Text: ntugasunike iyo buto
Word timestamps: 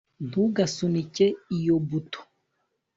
ntugasunike 0.27 1.25
iyo 1.57 1.75
buto 1.87 2.19